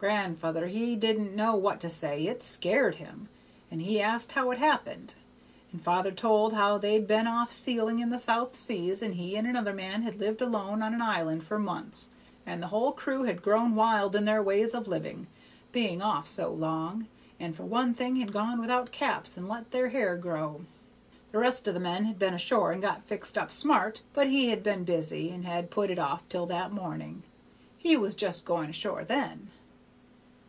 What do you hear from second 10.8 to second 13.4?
on an island for months, and the whole crew